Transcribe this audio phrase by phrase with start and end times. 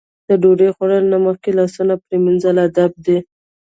[0.27, 3.17] د ډوډۍ خوړلو نه مخکې لاسونه پرېمنځل ادب دی.